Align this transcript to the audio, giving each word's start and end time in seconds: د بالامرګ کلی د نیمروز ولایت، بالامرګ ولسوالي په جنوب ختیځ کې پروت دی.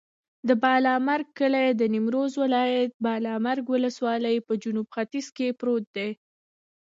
د 0.47 0.49
بالامرګ 0.63 1.27
کلی 1.39 1.67
د 1.75 1.81
نیمروز 1.93 2.31
ولایت، 2.43 2.91
بالامرګ 3.05 3.65
ولسوالي 3.69 4.35
په 4.47 4.53
جنوب 4.63 4.87
ختیځ 4.95 5.27
کې 5.37 5.47
پروت 5.59 5.85
دی. 5.97 6.09